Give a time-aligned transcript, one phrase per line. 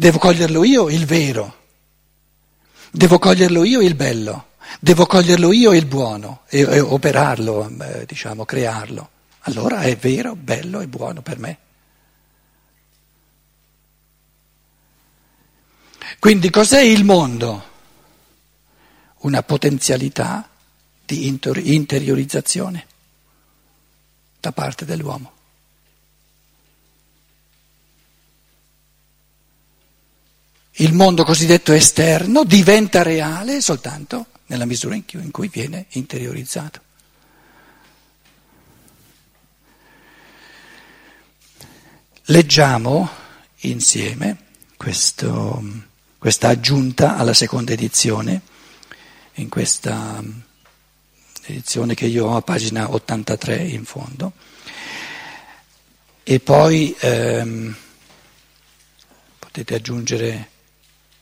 [0.00, 1.56] Devo coglierlo io il vero,
[2.90, 8.46] devo coglierlo io il bello, devo coglierlo io il buono e, e operarlo, eh, diciamo,
[8.46, 9.10] crearlo.
[9.40, 11.58] Allora è vero, bello e buono per me.
[16.18, 17.64] Quindi cos'è il mondo?
[19.18, 20.48] Una potenzialità
[21.04, 22.86] di interiorizzazione
[24.40, 25.39] da parte dell'uomo.
[30.80, 36.80] Il mondo cosiddetto esterno diventa reale soltanto nella misura in cui viene interiorizzato.
[42.24, 43.10] Leggiamo
[43.56, 44.38] insieme
[44.78, 45.62] questo,
[46.16, 48.40] questa aggiunta alla seconda edizione,
[49.34, 50.24] in questa
[51.42, 54.32] edizione che io ho a pagina 83 in fondo,
[56.22, 57.76] e poi ehm,
[59.38, 60.58] potete aggiungere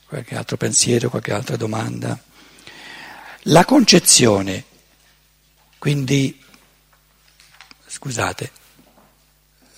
[0.09, 2.19] qualche altro pensiero, qualche altra domanda.
[3.43, 4.65] La concezione,
[5.77, 6.43] quindi,
[7.87, 8.51] scusate,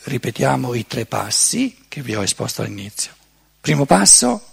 [0.05, 3.13] ripetiamo i tre passi che vi ho esposto all'inizio.
[3.61, 4.47] Primo passo,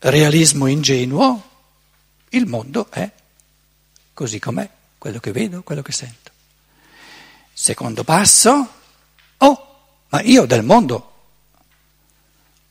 [0.00, 1.48] realismo ingenuo,
[2.30, 3.08] il mondo è
[4.12, 6.32] così com'è, quello che vedo, quello che sento.
[7.52, 8.68] Secondo passo,
[9.38, 11.09] oh, ma io del mondo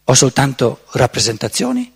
[0.09, 1.93] ho soltanto rappresentazioni?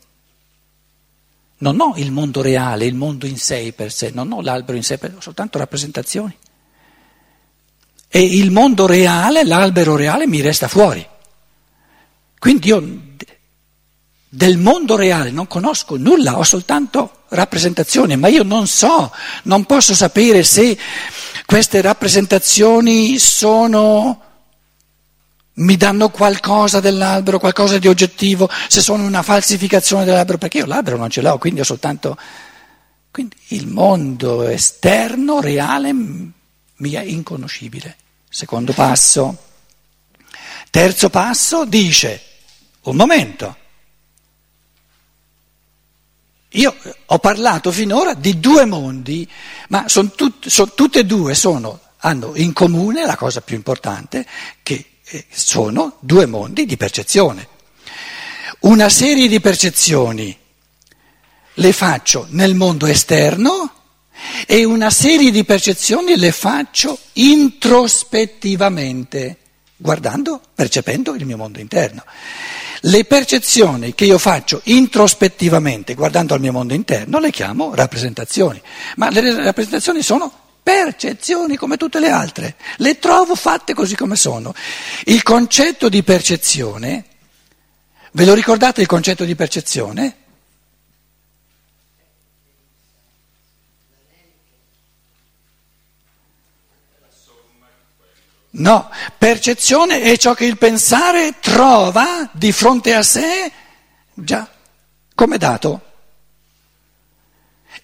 [1.57, 4.83] Non ho il mondo reale, il mondo in sé per sé, non ho l'albero in
[4.83, 6.37] sé per sé, ho soltanto rappresentazioni.
[8.07, 11.03] E il mondo reale, l'albero reale mi resta fuori.
[12.37, 13.01] Quindi io
[14.29, 19.11] del mondo reale non conosco nulla, ho soltanto rappresentazioni, ma io non so,
[19.45, 20.77] non posso sapere se
[21.47, 24.22] queste rappresentazioni sono,
[25.55, 30.97] mi danno qualcosa dell'albero, qualcosa di oggettivo, se sono una falsificazione dell'albero, perché io l'albero
[30.97, 32.17] non ce l'ho, quindi ho soltanto...
[33.13, 37.95] Quindi il mondo esterno, reale, mi è inconoscibile.
[38.27, 39.37] Secondo passo.
[40.71, 42.21] Terzo passo dice,
[42.81, 43.55] un momento,
[46.49, 46.75] io
[47.05, 49.29] ho parlato finora di due mondi,
[49.69, 54.25] ma son tut, son, tutte e due sono, hanno in comune la cosa più importante,
[54.63, 54.92] che
[55.29, 57.47] sono due mondi di percezione.
[58.61, 60.35] Una serie di percezioni
[61.55, 63.71] le faccio nel mondo esterno
[64.47, 69.37] e una serie di percezioni le faccio introspettivamente,
[69.75, 72.03] guardando, percependo il mio mondo interno.
[72.85, 78.61] Le percezioni che io faccio introspettivamente, guardando al mio mondo interno, le chiamo rappresentazioni,
[78.97, 84.55] ma le rappresentazioni sono percezioni come tutte le altre, le trovo fatte così come sono.
[85.03, 87.05] Il concetto di percezione,
[88.11, 90.17] ve lo ricordate il concetto di percezione?
[98.55, 103.51] No, percezione è ciò che il pensare trova di fronte a sé
[104.13, 104.47] già
[105.15, 105.81] come dato.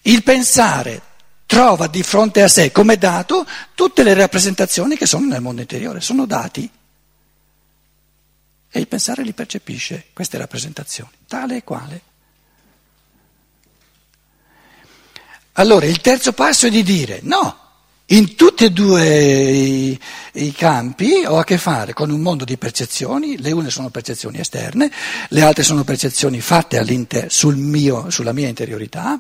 [0.04, 1.02] Il pensare
[1.50, 3.44] trova di fronte a sé come dato
[3.74, 6.70] tutte le rappresentazioni che sono nel mondo interiore, sono dati.
[8.70, 12.02] E il pensare li percepisce, queste rappresentazioni, tale e quale.
[15.54, 17.58] Allora il terzo passo è di dire no,
[18.06, 20.00] in tutti e due i,
[20.34, 24.38] i, campi ho a che fare con un mondo di percezioni, le une sono percezioni
[24.38, 24.92] esterne,
[25.30, 26.78] le altre sono percezioni fatte
[27.28, 29.20] sul mio, sulla mia interiorità,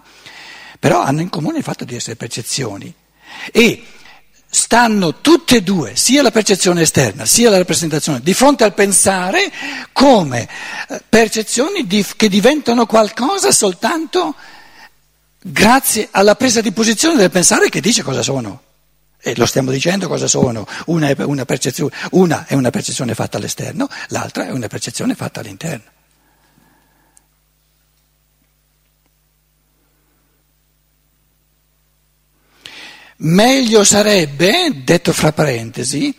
[0.79, 2.91] però hanno in comune il fatto di essere percezioni
[3.51, 3.83] e
[4.51, 9.51] stanno tutte e due, sia la percezione esterna sia la rappresentazione, di fronte al pensare
[9.91, 10.47] come
[10.87, 14.33] eh, percezioni di, che diventano qualcosa soltanto
[15.41, 18.63] grazie alla presa di posizione del pensare che dice cosa sono.
[19.21, 20.65] E lo stiamo dicendo cosa sono?
[20.85, 21.45] Una è una,
[22.11, 25.83] una è una percezione fatta all'esterno, l'altra è una percezione fatta all'interno.
[33.21, 36.15] Meglio sarebbe, detto fra parentesi,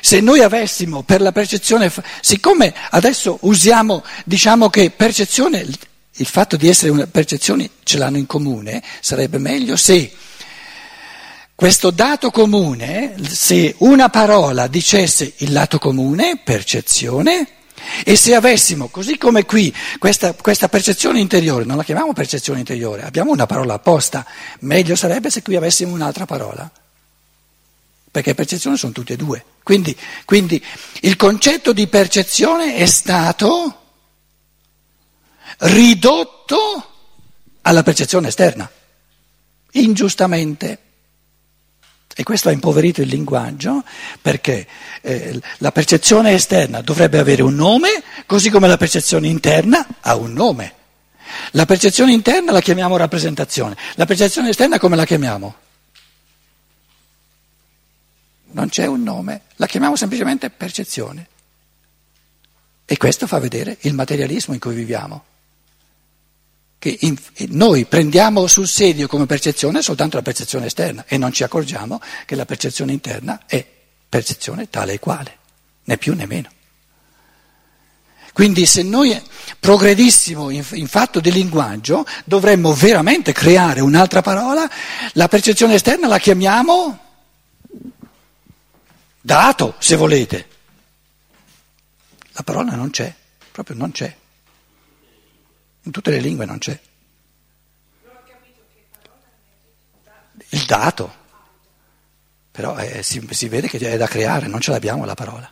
[0.00, 5.64] se noi avessimo per la percezione, siccome adesso usiamo, diciamo che percezione,
[6.14, 10.10] il fatto di essere una percezione ce l'hanno in comune, sarebbe meglio se
[11.54, 17.46] questo dato comune, se una parola dicesse il lato comune, percezione,
[18.04, 23.02] e se avessimo, così come qui, questa, questa, percezione interiore, non la chiamiamo percezione interiore,
[23.02, 24.26] abbiamo una parola apposta,
[24.60, 26.70] meglio sarebbe se qui avessimo un'altra parola,
[28.10, 29.44] perché percezione sono tutte e due.
[29.62, 30.62] Quindi, quindi
[31.02, 33.80] il concetto di percezione è stato
[35.58, 36.90] ridotto
[37.62, 38.70] alla percezione esterna,
[39.72, 40.78] ingiustamente.
[42.14, 43.82] E questo ha impoverito il linguaggio
[44.20, 44.66] perché
[45.00, 50.32] eh, la percezione esterna dovrebbe avere un nome, così come la percezione interna ha un
[50.32, 50.74] nome.
[51.52, 55.54] La percezione interna la chiamiamo rappresentazione, la percezione esterna come la chiamiamo?
[58.50, 61.28] Non c'è un nome, la chiamiamo semplicemente percezione.
[62.84, 65.24] E questo fa vedere il materialismo in cui viviamo.
[66.82, 67.16] Che in,
[67.50, 72.34] noi prendiamo sul serio come percezione soltanto la percezione esterna e non ci accorgiamo che
[72.34, 73.64] la percezione interna è
[74.08, 75.38] percezione tale e quale,
[75.84, 76.50] né più né meno.
[78.32, 79.16] Quindi se noi
[79.60, 84.68] progredissimo in, in, fatto di linguaggio dovremmo veramente creare un'altra parola,
[85.12, 86.98] la percezione esterna la chiamiamo
[89.20, 90.48] dato, se volete.
[92.32, 93.14] La parola non c'è,
[93.52, 94.16] proprio non c'è.
[95.82, 96.78] In tutte le lingue non c'è.
[100.50, 101.20] Il dato.
[102.50, 105.50] Però eh, si, si vede che è da creare, non ce l'abbiamo la parola.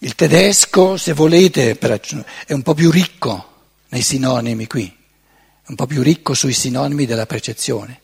[0.00, 3.54] Il tedesco, se volete, è un po' più ricco
[3.88, 8.00] nei sinonimi qui, è un po' più ricco sui sinonimi della percezione.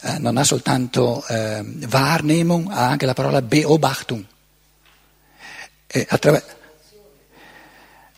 [0.00, 4.24] Eh, non ha soltanto eh, Wahrnehmung, ha anche la parola Beobachtung.
[5.86, 6.56] E attraver-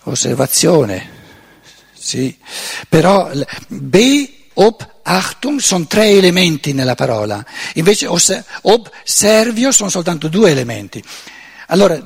[0.03, 1.16] osservazione,
[2.07, 2.37] sì.
[2.89, 3.31] Però
[3.69, 7.45] Beobachtung sono tre elementi nella parola,
[7.75, 11.03] invece Observio sono soltanto due elementi.
[11.69, 12.01] Allora,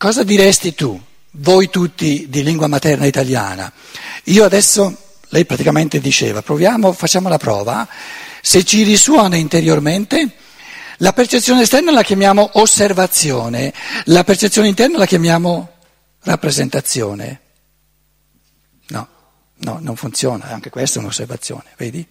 [0.00, 0.98] Cosa diresti tu,
[1.32, 3.70] voi tutti di lingua materna italiana?
[4.24, 4.96] Io adesso,
[5.28, 7.86] lei praticamente diceva, proviamo, facciamo la prova,
[8.40, 10.36] se ci risuona interiormente,
[11.00, 13.74] la percezione esterna la chiamiamo osservazione,
[14.04, 15.68] la percezione interna la chiamiamo
[16.22, 17.40] rappresentazione.
[19.62, 22.06] No, no, non funziona, anche questa è un'osservazione, vedi?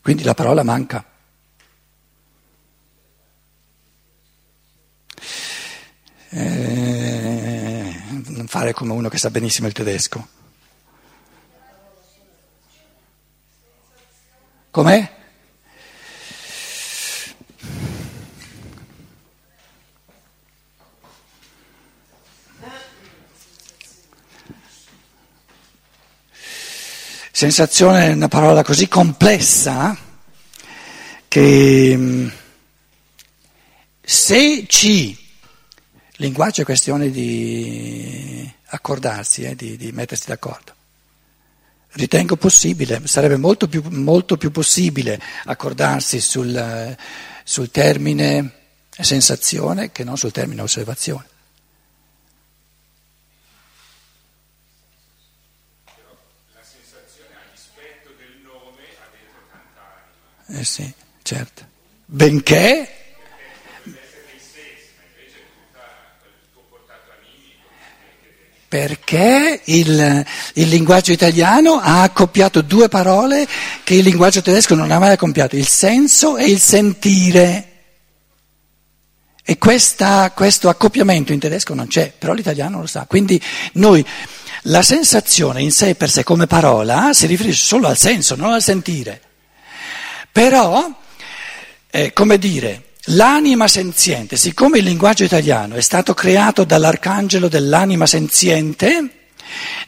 [0.00, 1.04] Quindi la parola manca.
[6.34, 7.94] eh,
[8.26, 10.26] non fare come uno che sa benissimo il tedesco.
[14.70, 15.23] Com'è?
[27.36, 29.98] Sensazione è una parola così complessa
[31.26, 32.28] che mm,
[34.00, 35.18] se ci
[36.18, 40.74] Linguaggio è questione di accordarsi, eh, di, di, mettersi d'accordo.
[41.94, 46.96] Ritengo possibile, sarebbe molto più, molto più possibile accordarsi sul,
[47.42, 48.52] sul termine
[48.90, 51.26] sensazione che non sul termine osservazione.
[60.56, 60.90] Eh sì,
[61.22, 61.66] certo.
[62.06, 62.88] Benché
[68.68, 70.24] perché il,
[70.54, 73.46] il, linguaggio italiano ha accoppiato due parole
[73.84, 77.68] che il linguaggio tedesco non ha mai accoppiato, il senso e il sentire.
[79.44, 83.06] E questa, questo accoppiamento in tedesco non c'è, però l'italiano lo sa.
[83.08, 83.40] Quindi
[83.74, 84.04] noi,
[84.62, 88.62] la sensazione in sé per sé come parola si riferisce solo al senso, non al
[88.62, 89.20] sentire.
[90.34, 90.90] Però,
[91.90, 99.26] eh, come dire, L'anima senziente, siccome il linguaggio italiano è stato creato dall'arcangelo dell'anima senziente,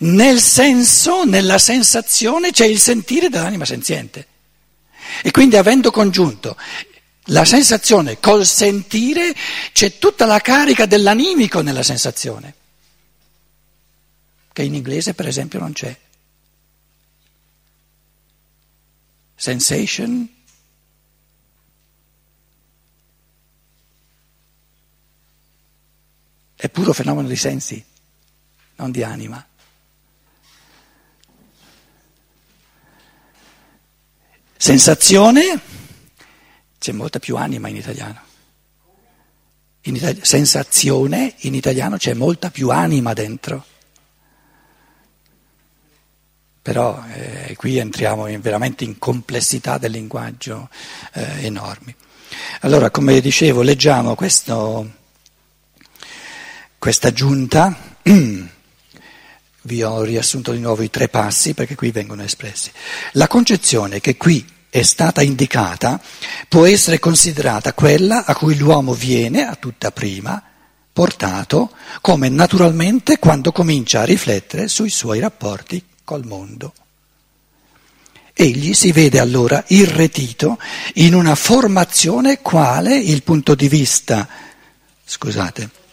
[0.01, 4.27] nel senso, nella sensazione c'è il sentire dell'anima senziente.
[5.23, 6.59] E quindi avendo congiunto
[7.31, 9.35] la sensazione col sentire,
[9.73, 12.55] c'è tutta la carica dell'animico nella sensazione,
[14.53, 15.97] che in inglese per esempio non c'è.
[19.35, 20.35] Sensation
[26.57, 27.85] È puro fenomeno di sensi,
[28.77, 29.45] non di anima.
[34.57, 35.61] Sensazione,
[36.79, 38.21] c'è molta più anima in italiano.
[39.83, 43.65] In itali- sensazione, in italiano c'è molta più anima dentro.
[46.63, 50.69] Però eh, qui entriamo in, veramente in complessità del linguaggio
[51.15, 51.93] eh, enormi.
[52.61, 55.05] Allora, come dicevo, leggiamo questo
[56.87, 57.75] questa giunta,
[59.63, 62.71] vi ho riassunto di nuovo i tre passi perché qui vengono espressi.
[63.15, 66.01] La concezione che qui è stata indicata
[66.49, 70.41] può essere considerata quella a cui l'uomo viene a tutta prima
[70.93, 76.73] portato come naturalmente quando comincia a riflettere sui suoi rapporti col mondo.
[78.33, 80.57] Egli si vede allora irretito
[80.95, 84.29] in una formazione quale il punto di vista,
[85.05, 85.85] scusate,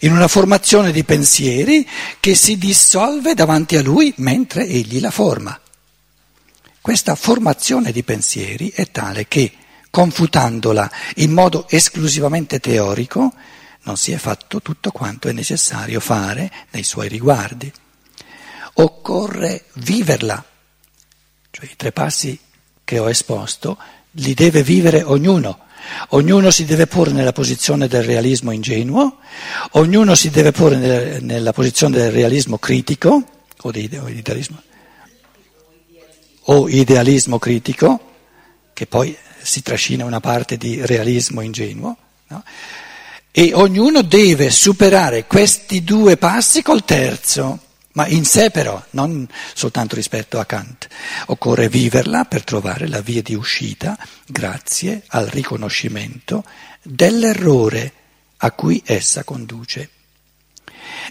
[0.00, 1.88] in una formazione di pensieri
[2.20, 5.58] che si dissolve davanti a lui mentre egli la forma.
[6.80, 9.52] Questa formazione di pensieri è tale che,
[9.90, 13.32] confutandola in modo esclusivamente teorico,
[13.82, 17.72] non si è fatto tutto quanto è necessario fare nei suoi riguardi.
[18.74, 20.44] Occorre viverla
[21.54, 22.36] cioè i tre passi
[22.82, 23.78] che ho esposto,
[24.10, 25.63] li deve vivere ognuno.
[26.10, 29.18] Ognuno si deve porre nella posizione del realismo ingenuo,
[29.72, 33.22] ognuno si deve porre nella posizione del realismo critico
[33.62, 34.62] o, di, o, idealismo,
[36.42, 38.12] o idealismo critico,
[38.72, 41.96] che poi si trascina una parte di realismo ingenuo,
[42.28, 42.42] no?
[43.30, 47.63] e ognuno deve superare questi due passi col terzo
[47.94, 50.88] ma in sé però, non soltanto rispetto a Kant.
[51.26, 53.96] Occorre viverla per trovare la via di uscita
[54.26, 56.44] grazie al riconoscimento
[56.82, 57.92] dell'errore
[58.38, 59.90] a cui essa conduce.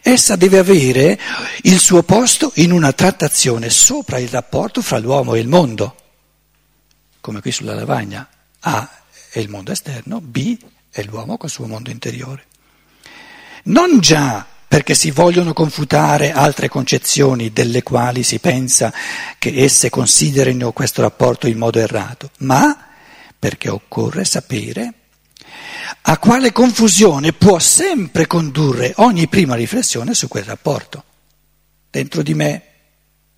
[0.02, 1.20] Essa deve avere
[1.62, 5.96] il suo posto in una trattazione sopra il rapporto fra l'uomo e il mondo,
[7.22, 8.28] come qui sulla lavagna.
[8.60, 10.58] A è il mondo esterno, B
[10.90, 12.46] è l'uomo col suo mondo interiore.
[13.64, 18.92] Non già perché si vogliono confutare altre concezioni delle quali si pensa
[19.38, 22.88] che esse considerino questo rapporto in modo errato, ma
[23.38, 24.94] perché occorre sapere
[26.02, 31.04] a quale confusione può sempre condurre ogni prima riflessione su quel rapporto.
[31.92, 32.64] Dentro di me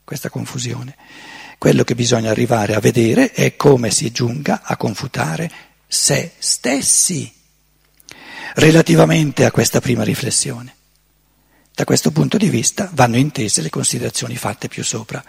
[0.06, 0.96] questa confusione.
[1.58, 5.52] Quello che bisogna arrivare a vedere è come si giunga a confutare
[5.86, 7.30] se stessi
[8.54, 10.76] relativamente a questa prima riflessione.
[11.76, 15.22] Da questo punto di vista vanno intese le considerazioni fatte più sopra.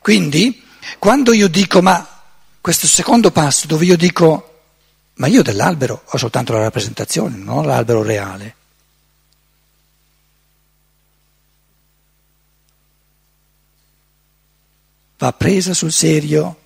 [0.00, 0.64] Quindi,
[0.98, 2.22] quando io dico, ma
[2.58, 4.62] questo secondo passo dove io dico,
[5.14, 8.56] ma io dell'albero ho soltanto la rappresentazione, non ho l'albero reale.
[15.18, 16.60] Va presa sul serio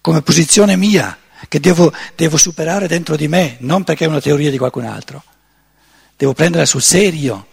[0.00, 4.50] come posizione mia, che devo, devo superare dentro di me, non perché è una teoria
[4.50, 5.22] di qualcun altro.
[6.16, 7.48] Devo prenderla sul serio.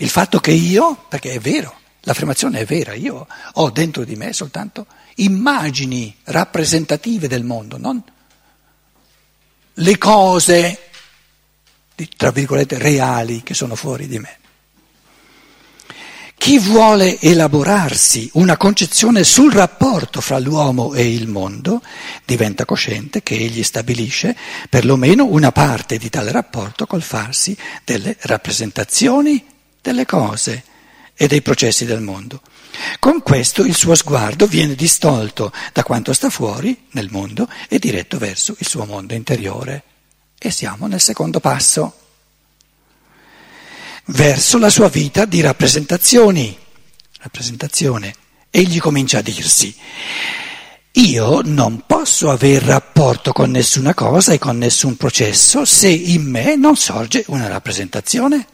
[0.00, 4.32] Il fatto che io, perché è vero, l'affermazione è vera, io ho dentro di me
[4.32, 8.02] soltanto immagini rappresentative del mondo, non
[9.74, 10.78] le cose,
[12.16, 14.38] tra virgolette, reali che sono fuori di me.
[16.34, 21.82] Chi vuole elaborarsi una concezione sul rapporto fra l'uomo e il mondo
[22.24, 24.34] diventa cosciente che egli stabilisce
[24.70, 27.54] perlomeno una parte di tale rapporto col farsi
[27.84, 29.44] delle rappresentazioni
[29.80, 30.64] delle cose
[31.14, 32.40] e dei processi del mondo.
[32.98, 38.16] Con questo il suo sguardo viene distolto da quanto sta fuori nel mondo e diretto
[38.16, 39.82] verso il suo mondo interiore.
[40.38, 41.98] E siamo nel secondo passo,
[44.06, 46.56] verso la sua vita di rappresentazioni.
[47.18, 48.14] Rappresentazione.
[48.48, 49.76] Egli comincia a dirsi,
[50.92, 56.56] io non posso aver rapporto con nessuna cosa e con nessun processo se in me
[56.56, 58.46] non sorge una rappresentazione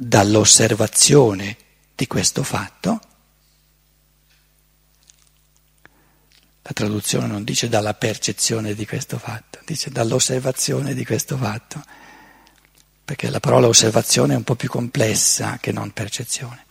[0.00, 1.56] dall'osservazione
[1.96, 3.00] di questo fatto,
[6.62, 11.82] la traduzione non dice dalla percezione di questo fatto, dice dall'osservazione di questo fatto,
[13.04, 16.66] perché la parola osservazione è un po' più complessa che non percezione.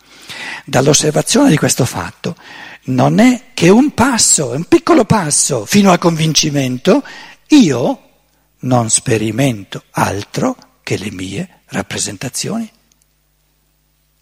[0.64, 2.34] Dall'osservazione di questo fatto
[2.84, 7.04] non è che un passo, un piccolo passo fino al convincimento,
[7.48, 8.02] io
[8.60, 12.76] non sperimento altro che le mie rappresentazioni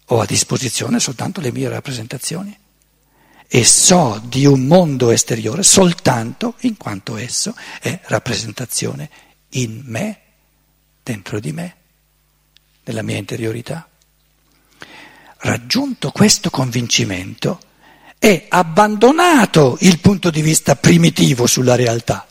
[0.09, 2.57] ho a disposizione soltanto le mie rappresentazioni
[3.49, 9.09] e so di un mondo esteriore soltanto in quanto esso è rappresentazione
[9.51, 10.19] in me,
[11.03, 11.75] dentro di me,
[12.83, 13.87] nella mia interiorità.
[15.39, 17.59] Raggiunto questo convincimento,
[18.19, 22.27] è abbandonato il punto di vista primitivo sulla realtà,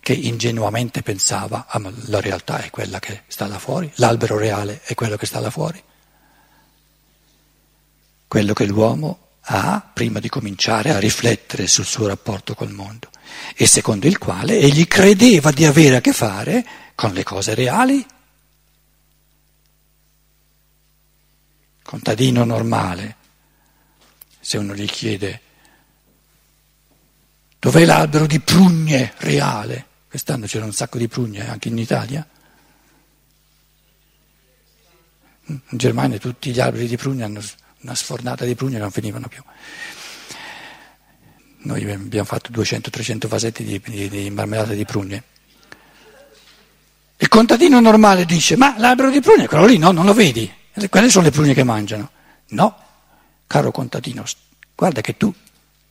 [0.00, 4.80] che ingenuamente pensava, ah, ma la realtà è quella che sta là fuori, l'albero reale
[4.84, 5.82] è quello che sta là fuori
[8.30, 13.10] quello che l'uomo ha prima di cominciare a riflettere sul suo rapporto col mondo
[13.56, 18.06] e secondo il quale egli credeva di avere a che fare con le cose reali.
[21.82, 23.16] Contadino normale,
[24.38, 25.40] se uno gli chiede
[27.58, 32.26] dov'è l'albero di prugne reale, Quest'anno c'era un sacco di prugne anche in Italia.
[35.46, 37.40] In Germania tutti gli alberi di prugne hanno
[37.82, 39.42] una sfornata di prugne non finivano più.
[41.62, 45.24] Noi abbiamo fatto 200-300 vasetti di, di, di marmellata di prugne.
[47.18, 50.50] Il contadino normale dice, ma l'albero di prugne, quello lì no, non lo vedi?
[50.88, 52.10] Quelle sono le prugne che mangiano.
[52.48, 52.76] No,
[53.46, 54.24] caro contadino,
[54.74, 55.32] guarda che tu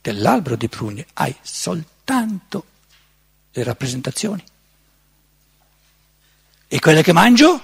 [0.02, 2.66] dell'albero di prugne hai soltanto
[3.52, 4.44] le rappresentazioni.
[6.68, 7.62] E quelle che mangio?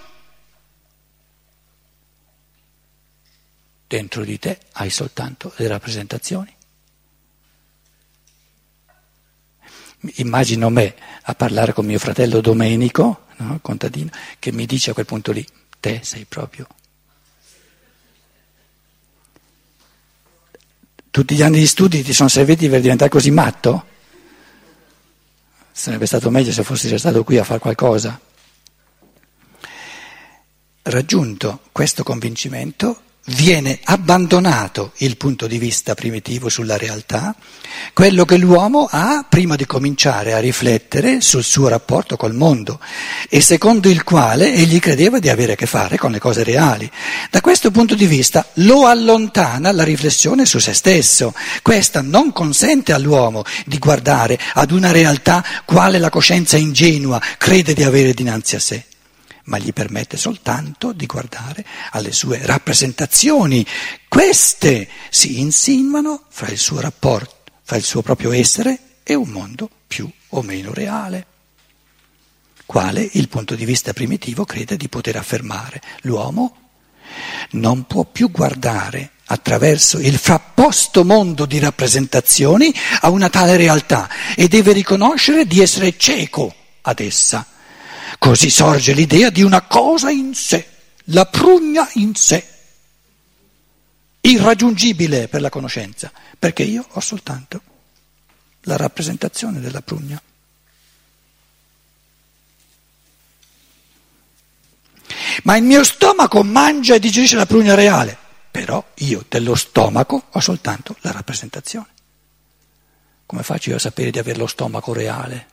[3.87, 6.53] Dentro di te hai soltanto le rappresentazioni.
[10.15, 15.05] Immagino me a parlare con mio fratello Domenico, no, contadino, che mi dice a quel
[15.05, 15.45] punto lì,
[15.79, 16.67] te sei proprio...
[21.15, 23.85] Tutti gli anni di studi ti sono serviti per diventare così matto?
[25.71, 28.19] Sarebbe stato meglio se fossi stato qui a fare qualcosa.
[30.81, 37.35] Raggiunto questo convincimento, viene abbandonato il punto di vista primitivo sulla realtà,
[37.93, 42.79] quello che l'uomo ha prima di cominciare a riflettere sul suo rapporto col mondo
[43.29, 46.89] e secondo il quale egli credeva di avere a che fare con le cose reali.
[47.31, 51.33] Da questo punto di vista lo allontana la riflessione su se stesso.
[51.61, 57.83] Questa non consente all'uomo di guardare ad una realtà quale la coscienza ingenua crede di
[57.83, 58.85] avere dinanzi a sé
[59.45, 63.65] ma gli permette soltanto di guardare alle sue rappresentazioni.
[64.07, 69.69] Queste si insinuano fra il suo rapporto, fra il suo proprio essere e un mondo
[69.87, 71.25] più o meno reale,
[72.65, 75.81] quale il punto di vista primitivo crede di poter affermare.
[76.01, 76.57] L'uomo
[77.51, 84.47] non può più guardare attraverso il frapposto mondo di rappresentazioni a una tale realtà e
[84.47, 87.45] deve riconoscere di essere cieco ad essa
[88.17, 90.67] Così sorge l'idea di una cosa in sé,
[91.05, 92.47] la prugna in sé,
[94.21, 97.61] irraggiungibile per la conoscenza, perché io ho soltanto
[98.61, 100.21] la rappresentazione della prugna.
[105.43, 108.17] Ma il mio stomaco mangia e digerisce la prugna reale,
[108.49, 111.87] però io dello stomaco ho soltanto la rappresentazione.
[113.25, 115.47] Come faccio io a sapere di avere lo stomaco reale?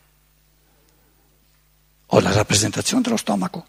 [2.13, 3.65] Ho la rappresentazione dello stomaco.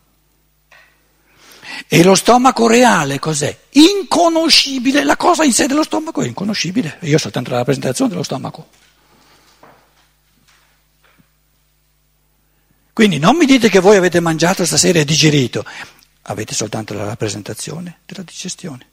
[1.88, 3.58] E lo stomaco reale cos'è?
[3.70, 6.98] Inconoscibile, la cosa in sé dello stomaco è inconoscibile.
[7.02, 8.68] Io ho soltanto la rappresentazione dello stomaco.
[12.92, 15.64] Quindi non mi dite che voi avete mangiato stasera e digerito,
[16.22, 18.88] avete soltanto la rappresentazione della digestione.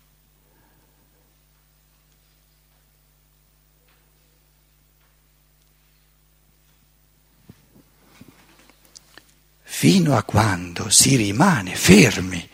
[9.81, 12.47] Fino a quando si rimane fermi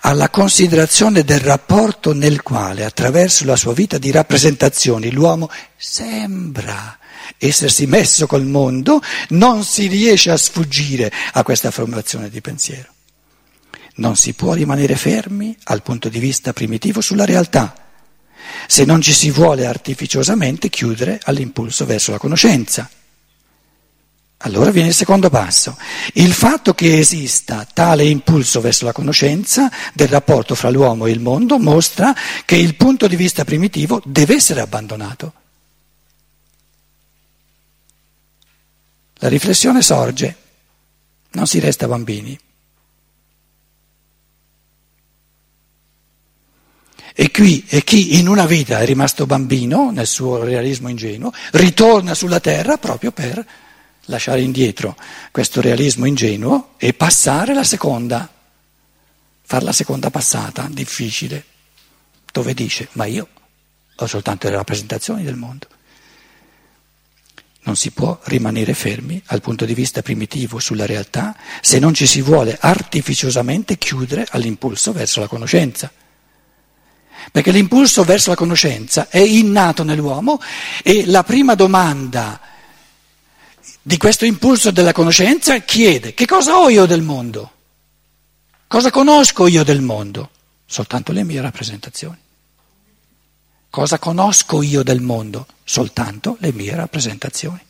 [0.00, 6.98] alla considerazione del rapporto nel quale, attraverso la sua vita di rappresentazioni, l'uomo sembra
[7.38, 12.92] essersi messo col mondo, non si riesce a sfuggire a questa formazione di pensiero.
[13.94, 17.74] Non si può rimanere fermi al punto di vista primitivo sulla realtà,
[18.66, 22.86] se non ci si vuole artificiosamente chiudere all'impulso verso la conoscenza.
[24.42, 25.76] Allora viene il secondo passo.
[26.14, 31.20] Il fatto che esista tale impulso verso la conoscenza del rapporto fra l'uomo e il
[31.20, 32.14] mondo mostra
[32.46, 35.32] che il punto di vista primitivo deve essere abbandonato.
[39.16, 40.36] La riflessione sorge,
[41.32, 42.38] non si resta bambini.
[47.12, 52.14] E qui e chi in una vita è rimasto bambino nel suo realismo ingenuo ritorna
[52.14, 53.44] sulla terra proprio per
[54.10, 54.96] lasciare indietro
[55.30, 58.28] questo realismo ingenuo e passare la seconda,
[59.42, 61.44] fare la seconda passata, difficile,
[62.30, 63.28] dove dice, ma io
[63.96, 65.66] ho soltanto le rappresentazioni del mondo.
[67.62, 72.06] Non si può rimanere fermi al punto di vista primitivo sulla realtà se non ci
[72.06, 75.92] si vuole artificiosamente chiudere all'impulso verso la conoscenza.
[77.30, 80.40] Perché l'impulso verso la conoscenza è innato nell'uomo
[80.82, 82.40] e la prima domanda
[83.82, 87.52] di questo impulso della conoscenza chiede che cosa ho io del mondo?
[88.66, 90.30] Cosa conosco io del mondo?
[90.66, 92.18] Soltanto le mie rappresentazioni.
[93.68, 95.46] Cosa conosco io del mondo?
[95.64, 97.60] Soltanto le mie rappresentazioni.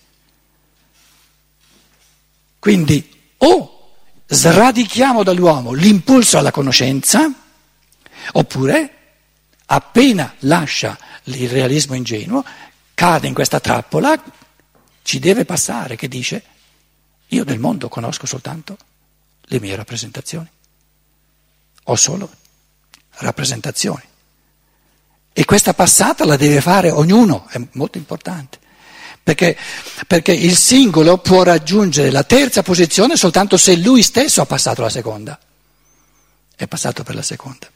[2.58, 3.92] Quindi o
[4.26, 7.32] sradichiamo dall'uomo l'impulso alla conoscenza,
[8.32, 8.94] oppure
[9.66, 12.44] appena lascia il realismo ingenuo,
[12.92, 14.22] cade in questa trappola
[15.10, 16.40] ci deve passare che dice
[17.28, 18.76] Io del mondo conosco soltanto
[19.42, 20.48] le mie rappresentazioni.
[21.84, 22.30] Ho solo
[23.16, 24.02] rappresentazioni.
[25.32, 28.60] E questa passata la deve fare ognuno, è molto importante.
[29.20, 29.56] Perché,
[30.06, 34.90] perché, il singolo può raggiungere la terza posizione soltanto se lui stesso ha passato la
[34.90, 35.36] seconda.
[36.54, 37.68] È passato per la seconda.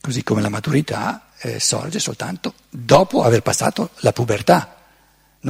[0.00, 4.75] Così come la maturità eh, sorge soltanto dopo aver passato la pubertà,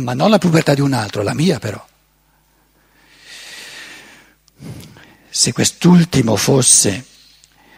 [0.03, 1.85] ma non la pubertà di un altro, la mia però.
[5.29, 7.05] Se quest'ultimo fosse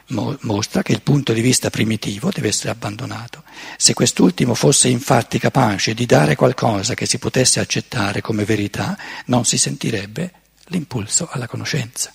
[0.09, 3.45] mostra che il punto di vista primitivo deve essere abbandonato.
[3.77, 9.45] Se quest'ultimo fosse infatti capace di dare qualcosa che si potesse accettare come verità, non
[9.45, 10.33] si sentirebbe
[10.67, 12.13] l'impulso alla conoscenza,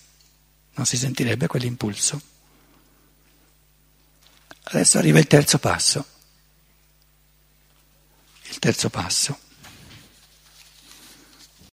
[0.76, 2.22] non si sentirebbe quell'impulso.
[4.64, 6.06] Adesso arriva il terzo passo.
[8.50, 9.38] Il terzo passo.